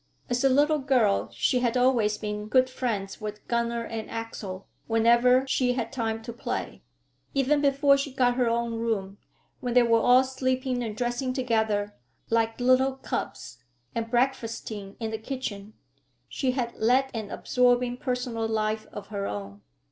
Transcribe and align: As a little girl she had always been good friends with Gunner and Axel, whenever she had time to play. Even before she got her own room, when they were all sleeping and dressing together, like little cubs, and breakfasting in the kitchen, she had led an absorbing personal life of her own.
As 0.31 0.43
a 0.43 0.49
little 0.49 0.79
girl 0.79 1.29
she 1.31 1.59
had 1.59 1.77
always 1.77 2.17
been 2.17 2.47
good 2.47 2.71
friends 2.71 3.21
with 3.21 3.47
Gunner 3.47 3.85
and 3.85 4.09
Axel, 4.09 4.65
whenever 4.87 5.45
she 5.47 5.73
had 5.73 5.91
time 5.91 6.23
to 6.23 6.33
play. 6.33 6.81
Even 7.35 7.61
before 7.61 7.97
she 7.99 8.11
got 8.11 8.33
her 8.33 8.49
own 8.49 8.73
room, 8.79 9.19
when 9.59 9.75
they 9.75 9.83
were 9.83 9.99
all 9.99 10.23
sleeping 10.23 10.81
and 10.83 10.97
dressing 10.97 11.33
together, 11.33 11.93
like 12.31 12.59
little 12.59 12.93
cubs, 12.95 13.59
and 13.93 14.09
breakfasting 14.09 14.95
in 14.99 15.11
the 15.11 15.19
kitchen, 15.19 15.73
she 16.27 16.53
had 16.53 16.73
led 16.77 17.11
an 17.13 17.29
absorbing 17.29 17.95
personal 17.95 18.47
life 18.47 18.87
of 18.91 19.09
her 19.09 19.27
own. 19.27 19.61